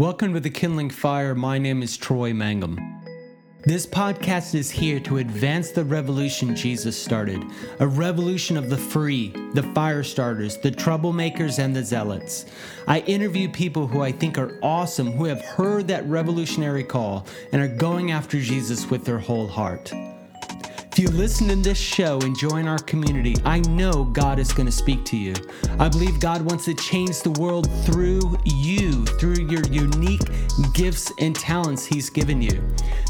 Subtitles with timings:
[0.00, 1.34] Welcome to the Kindling Fire.
[1.34, 2.80] My name is Troy Mangum.
[3.64, 7.44] This podcast is here to advance the revolution Jesus started
[7.80, 12.46] a revolution of the free, the fire starters, the troublemakers, and the zealots.
[12.88, 17.60] I interview people who I think are awesome, who have heard that revolutionary call and
[17.60, 19.92] are going after Jesus with their whole heart.
[21.00, 24.66] If you listen to this show and join our community, I know God is going
[24.66, 25.32] to speak to you.
[25.78, 30.20] I believe God wants to change the world through you, through your unique
[30.74, 32.62] gifts and talents He's given you.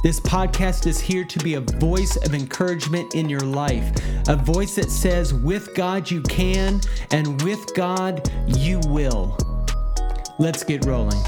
[0.04, 3.90] This podcast is here to be a voice of encouragement in your life,
[4.28, 9.36] a voice that says, with God you can, and with God you will.
[10.38, 11.20] Let's get rolling.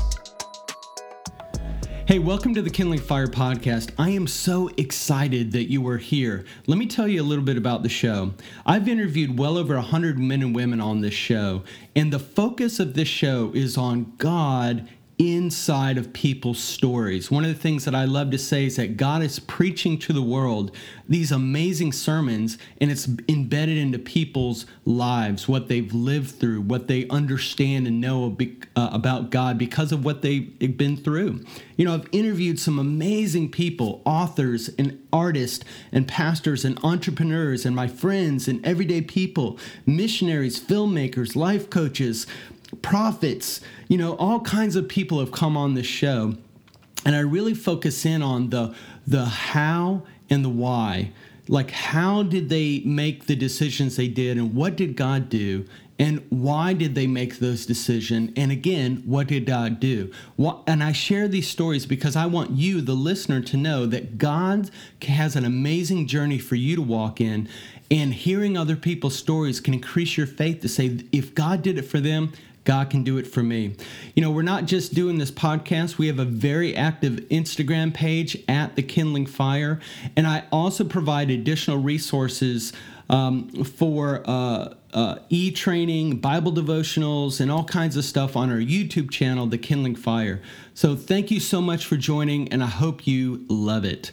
[2.13, 3.91] Hey, welcome to the Kindling Fire podcast.
[3.97, 6.45] I am so excited that you are here.
[6.67, 8.35] Let me tell you a little bit about the show.
[8.67, 11.63] I've interviewed well over 100 men and women on this show,
[11.97, 17.31] and the focus of this show is on God inside of people's stories.
[17.31, 20.13] One of the things that I love to say is that God is preaching to
[20.13, 20.75] the world
[21.09, 27.07] these amazing sermons and it's embedded into people's lives, what they've lived through, what they
[27.09, 28.37] understand and know
[28.75, 31.45] uh, about God because of what they've been through.
[31.77, 37.77] You know, I've interviewed some amazing people, authors and artists and pastors and entrepreneurs and
[37.77, 42.27] my friends and everyday people, missionaries, filmmakers, life coaches,
[42.83, 46.35] prophets, you know, all kinds of people have come on this show.
[47.05, 48.75] And I really focus in on the
[49.07, 51.13] the how and the why.
[51.49, 55.67] Like how did they make the decisions they did and what did God do
[56.03, 60.11] and why did they make those decisions and again what did god do
[60.67, 64.69] and i share these stories because i want you the listener to know that god
[65.03, 67.49] has an amazing journey for you to walk in
[67.91, 71.83] and hearing other people's stories can increase your faith to say if god did it
[71.83, 72.33] for them
[72.65, 73.75] God can do it for me.
[74.15, 78.37] You know, we're not just doing this podcast, we have a very active Instagram page
[78.49, 79.81] at The Kindling Fire.
[80.17, 82.73] And I also provide additional resources
[83.11, 88.59] um, for uh, uh, e training, Bible devotionals, and all kinds of stuff on our
[88.59, 90.41] YouTube channel, The Kindling Fire.
[90.75, 94.13] So thank you so much for joining, and I hope you love it.